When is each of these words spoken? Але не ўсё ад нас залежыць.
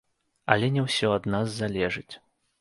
Але 0.55 0.69
не 0.77 0.81
ўсё 0.87 1.11
ад 1.17 1.29
нас 1.35 1.47
залежыць. 1.61 2.09